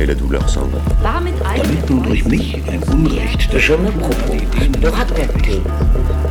[0.00, 0.78] et la douleur s'en va.
[1.02, 1.34] Damit
[1.86, 5.60] durch mich ein Unrecht Je me propose de raconter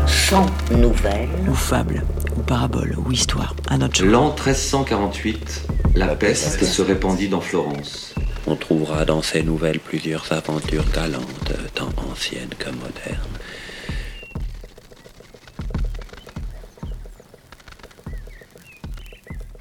[0.08, 2.04] sans nouvelles ou fable,
[2.36, 4.04] ou parabole, ou histoire, à notre.
[4.04, 8.16] L'an 1348, la peste se répandit dans Florence.
[8.48, 13.20] On trouvera dans ces nouvelles plusieurs aventures galantes, tant anciennes que modernes.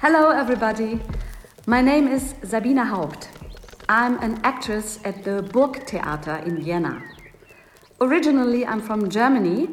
[0.01, 0.97] Hello, everybody.
[1.67, 3.38] My name is Sabina Haupt.
[3.91, 7.01] I'm an actress at the Burgtheater in Vienna.
[7.99, 9.69] Originally, I'm from Germany,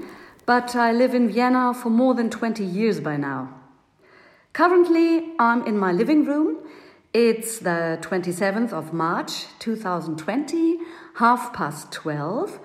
[0.46, 3.52] but I live in Vienna for more than 20 years by now.
[4.54, 6.66] Currently, I'm in my living room.
[7.12, 10.78] It's the 27th of March 2020,
[11.16, 12.58] half past 12,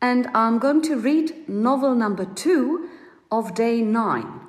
[0.00, 2.88] and I'm going to read novel number two
[3.30, 4.45] of day nine.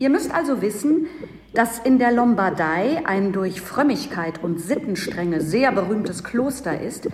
[0.00, 1.06] Ihr müsst also wissen,
[1.54, 7.08] dass in der Lombardei ein durch Frömmigkeit und Sittenstrenge sehr berühmtes Kloster ist,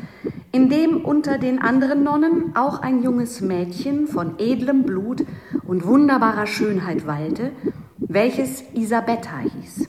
[0.52, 5.24] in dem unter den anderen Nonnen auch ein junges Mädchen von edlem Blut
[5.66, 7.52] und wunderbarer Schönheit weilte,
[7.98, 9.88] welches Isabetta hieß.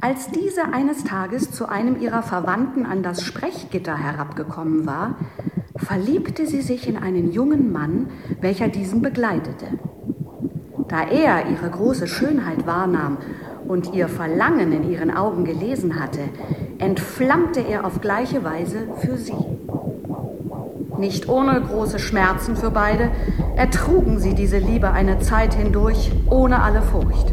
[0.00, 5.16] Als diese eines Tages zu einem ihrer Verwandten an das Sprechgitter herabgekommen war,
[5.76, 8.08] verliebte sie sich in einen jungen Mann,
[8.40, 9.78] welcher diesen begleitete.
[10.92, 13.16] Da er ihre große Schönheit wahrnahm
[13.66, 16.20] und ihr Verlangen in ihren Augen gelesen hatte,
[16.76, 19.32] entflammte er auf gleiche Weise für sie.
[20.98, 23.10] Nicht ohne große Schmerzen für beide
[23.56, 27.32] ertrugen sie diese Liebe eine Zeit hindurch ohne alle Furcht.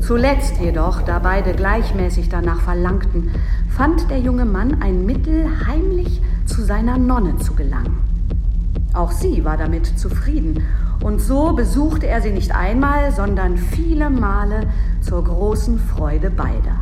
[0.00, 3.30] Zuletzt jedoch, da beide gleichmäßig danach verlangten,
[3.68, 8.13] fand der junge Mann ein Mittel, heimlich zu seiner Nonne zu gelangen.
[8.94, 10.62] Auch sie war damit zufrieden,
[11.02, 14.68] und so besuchte er sie nicht einmal, sondern viele Male
[15.00, 16.80] zur großen Freude beider.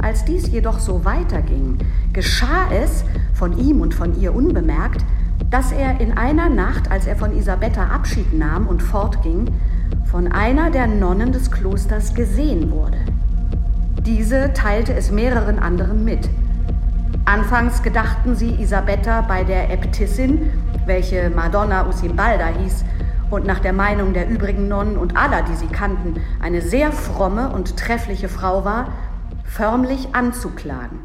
[0.00, 1.78] Als dies jedoch so weiterging,
[2.12, 3.04] geschah es,
[3.34, 5.04] von ihm und von ihr unbemerkt,
[5.50, 9.50] dass er in einer Nacht, als er von Isabetta Abschied nahm und fortging,
[10.04, 12.98] von einer der Nonnen des Klosters gesehen wurde.
[14.06, 16.30] Diese teilte es mehreren anderen mit.
[17.24, 20.50] Anfangs gedachten sie Isabetta bei der Äbtissin,
[20.86, 22.84] welche Madonna Usimbalda hieß
[23.30, 27.50] und nach der Meinung der übrigen Nonnen und aller, die sie kannten, eine sehr fromme
[27.50, 28.92] und treffliche Frau war,
[29.44, 31.00] förmlich anzuklagen.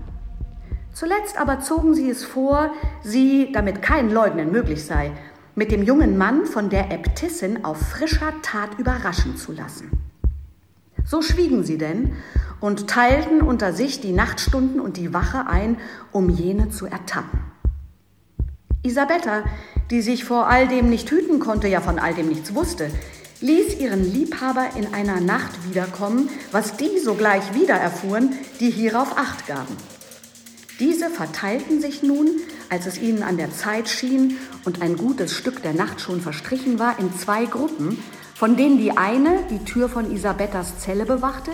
[0.93, 2.71] Zuletzt aber zogen sie es vor,
[3.03, 5.11] sie, damit kein Leugnen möglich sei,
[5.53, 9.91] mit dem jungen Mann von der Äbtissin auf frischer Tat überraschen zu lassen.
[11.03, 12.13] So schwiegen sie denn
[12.59, 15.77] und teilten unter sich die Nachtstunden und die Wache ein,
[16.11, 17.39] um jene zu ertappen.
[18.83, 19.43] Isabetta,
[19.89, 22.91] die sich vor all dem nicht hüten konnte, ja von all dem nichts wusste,
[23.41, 29.47] ließ ihren Liebhaber in einer Nacht wiederkommen, was die sogleich wieder erfuhren, die hierauf Acht
[29.47, 29.75] gaben.
[30.79, 32.27] Diese verteilten sich nun,
[32.69, 36.79] als es ihnen an der Zeit schien und ein gutes Stück der Nacht schon verstrichen
[36.79, 37.97] war, in zwei Gruppen,
[38.33, 41.51] von denen die eine die Tür von Isabettas Zelle bewachte,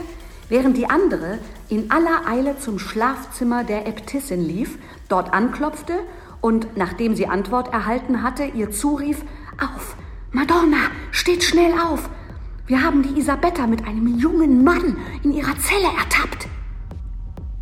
[0.52, 1.40] während die andere
[1.70, 5.94] in aller Eile zum Schlafzimmer der Äbtissin lief, dort anklopfte
[6.42, 9.24] und, nachdem sie Antwort erhalten hatte, ihr zurief,
[9.58, 9.96] Auf,
[10.32, 12.10] Madonna, steht schnell auf!
[12.68, 16.50] Wir haben die Isabetta mit einem jungen Mann in ihrer Zelle ertappt.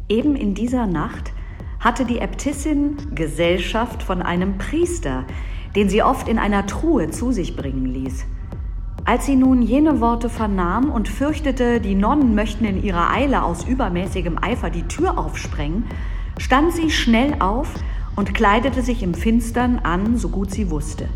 [0.08, 1.32] Eben in dieser Nacht
[1.80, 5.26] hatte die Äbtissin Gesellschaft von einem Priester,
[5.76, 8.26] den sie oft in einer Truhe zu sich bringen ließ.
[9.09, 13.64] Als sie nun jene Worte vernahm und fürchtete, die Nonnen möchten in ihrer Eile aus
[13.64, 15.85] übermäßigem Eifer die Tür aufsprengen,
[16.38, 17.73] stand sie schnell auf
[18.16, 21.08] und kleidete sich im Finstern an, so gut sie wusste.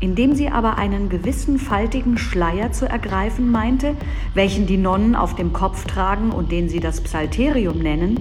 [0.00, 3.96] Indem sie aber einen gewissen faltigen Schleier zu ergreifen meinte,
[4.32, 8.18] welchen die Nonnen auf dem Kopf tragen und den sie das Psalterium nennen,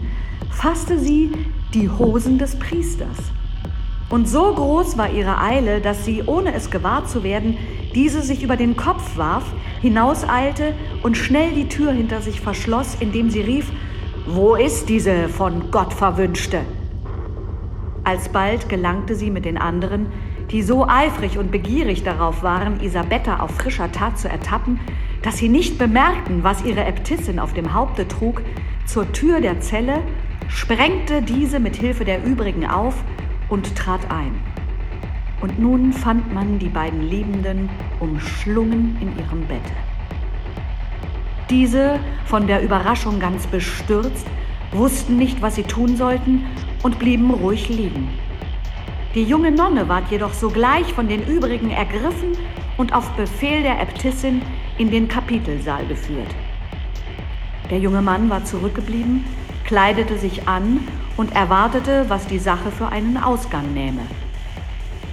[0.49, 1.31] fasste sie
[1.73, 3.31] die Hosen des Priesters.
[4.09, 7.57] Und so groß war ihre Eile, dass sie, ohne es gewahr zu werden,
[7.95, 9.43] diese sich über den Kopf warf,
[9.81, 13.71] hinauseilte und schnell die Tür hinter sich verschloss, indem sie rief,
[14.25, 16.61] Wo ist diese von Gott verwünschte?
[18.03, 20.07] Alsbald gelangte sie mit den anderen,
[20.51, 24.79] die so eifrig und begierig darauf waren, Isabetta auf frischer Tat zu ertappen,
[25.21, 28.41] dass sie nicht bemerkten, was ihre Äbtissin auf dem Haupte trug,
[28.85, 30.01] zur Tür der Zelle,
[30.49, 32.95] sprengte diese mit Hilfe der übrigen auf
[33.53, 34.33] und trat ein.
[35.39, 37.69] Und nun fand man die beiden Liebenden
[37.99, 39.73] umschlungen in ihrem Bette.
[41.51, 44.25] Diese, von der Überraschung ganz bestürzt,
[44.71, 46.45] wussten nicht, was sie tun sollten
[46.81, 48.09] und blieben ruhig liegen.
[49.13, 52.31] Die junge Nonne ward jedoch sogleich von den übrigen ergriffen
[52.77, 54.41] und auf Befehl der Äbtissin
[54.79, 56.33] in den Kapitelsaal geführt.
[57.69, 59.23] Der junge Mann war zurückgeblieben,
[59.63, 60.79] kleidete sich an
[61.17, 64.01] und erwartete, was die Sache für einen Ausgang nähme.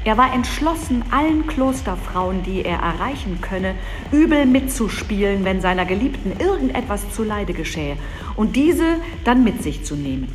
[0.02, 3.74] Er war entschlossen, allen Klosterfrauen, die er erreichen könne,
[4.10, 7.96] übel mitzuspielen, wenn seiner Geliebten irgendetwas zuleide geschähe,
[8.34, 10.28] und diese dann mit sich zu nehmen.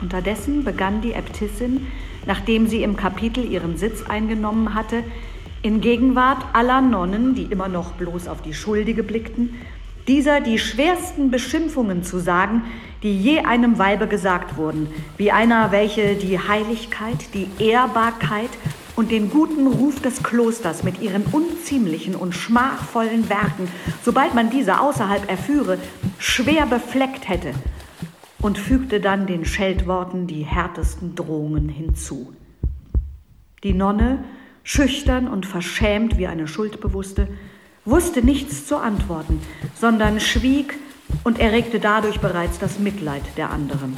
[0.00, 1.86] Unterdessen begann die Äbtissin,
[2.26, 5.04] nachdem sie im Kapitel ihren Sitz eingenommen hatte,
[5.62, 9.54] in Gegenwart aller Nonnen, die immer noch bloß auf die Schuldige blickten,
[10.08, 12.64] dieser die schwersten Beschimpfungen zu sagen,
[13.02, 18.50] die je einem Weibe gesagt wurden, wie einer, welche die Heiligkeit, die Ehrbarkeit
[18.94, 23.68] und den guten Ruf des Klosters mit ihren unziemlichen und schmachvollen Werken,
[24.02, 25.78] sobald man diese außerhalb erführe,
[26.18, 27.52] schwer befleckt hätte,
[28.40, 32.32] und fügte dann den Scheltworten die härtesten Drohungen hinzu.
[33.62, 34.24] Die Nonne,
[34.64, 37.28] schüchtern und verschämt wie eine Schuldbewusste,
[37.84, 39.40] wusste nichts zu antworten,
[39.82, 40.78] sondern schwieg
[41.24, 43.96] und erregte dadurch bereits das Mitleid der anderen.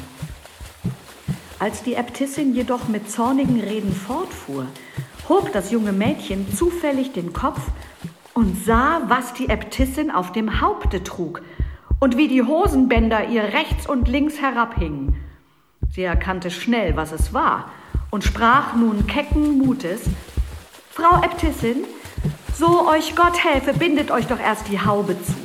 [1.59, 4.67] Als die Äbtissin jedoch mit zornigen Reden fortfuhr,
[5.29, 7.61] hob das junge Mädchen zufällig den Kopf
[8.33, 11.43] und sah, was die Äbtissin auf dem Haupte trug
[12.01, 15.15] und wie die Hosenbänder ihr rechts und links herabhingen.
[15.91, 17.71] Sie erkannte schnell, was es war,
[18.09, 20.01] und sprach nun kecken Mutes
[20.89, 21.85] Frau Äbtissin,
[22.57, 25.44] so euch Gott helfe, bindet euch doch erst die Haube zu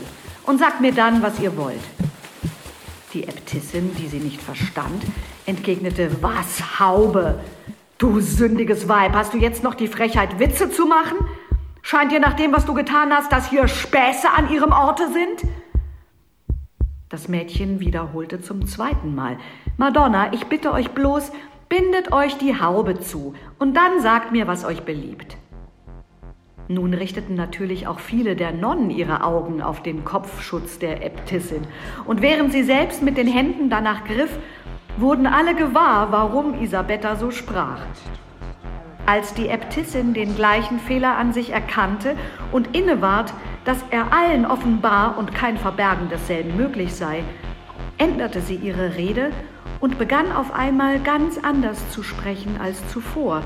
[0.50, 1.80] und sagt mir dann, was ihr wollt.
[3.14, 5.04] Die Äbtissin, die sie nicht verstand,
[5.46, 7.40] entgegnete, was Haube?
[8.00, 11.18] Du sündiges Weib, hast du jetzt noch die Frechheit, Witze zu machen?
[11.84, 15.52] Scheint dir nach dem, was du getan hast, dass hier Späße an ihrem Orte sind?
[17.10, 19.38] Das Mädchen wiederholte zum zweiten Mal.
[19.78, 21.32] Madonna, ich bitte euch bloß,
[21.68, 25.38] bindet euch die Haube zu und dann sagt mir, was euch beliebt.
[26.72, 31.64] Nun richteten natürlich auch viele der Nonnen ihre Augen auf den Kopfschutz der Äbtissin,
[32.06, 34.38] und während sie selbst mit den Händen danach griff,
[34.96, 37.80] wurden alle gewahr, warum Isabetta so sprach.
[39.08, 42.16] Als die Äbtissin den gleichen Fehler an sich erkannte
[42.52, 43.34] und inneward,
[43.66, 47.24] dass er allen offenbar und kein Verbergen desselben möglich sei,
[47.98, 49.32] änderte sie ihre Rede
[49.80, 53.42] und begann auf einmal ganz anders zu sprechen als zuvor,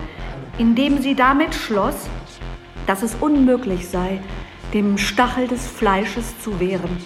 [0.57, 2.09] indem sie damit schloss,
[2.88, 4.19] dass es unmöglich sei,
[4.74, 6.97] dem Stachel des Fleisches zu wehren,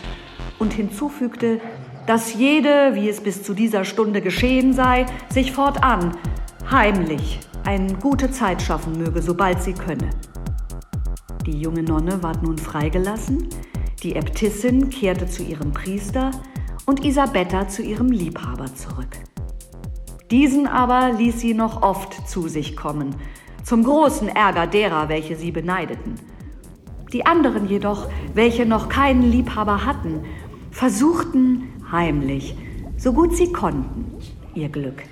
[0.60, 1.60] und hinzufügte,
[2.06, 6.18] dass jede, wie es bis zu dieser Stunde geschehen sei, sich fortan
[6.72, 10.10] heimlich eine gute Zeit schaffen möge, sobald sie könne.
[11.46, 13.50] Die junge Nonne ward nun freigelassen,
[14.04, 16.32] die Äbtissin kehrte zu ihrem Priester
[16.86, 19.18] und Isabetta zu ihrem Liebhaber zurück.
[20.32, 23.16] Diesen aber ließ sie noch oft zu sich kommen,
[23.68, 26.16] zum großen Ärger derer, welche sie beneideten.
[27.12, 30.24] Die anderen jedoch, welche noch keinen Liebhaber hatten,
[30.72, 32.56] versuchten heimlich,
[32.96, 34.06] so gut sie konnten,
[34.56, 35.04] ihr Glück.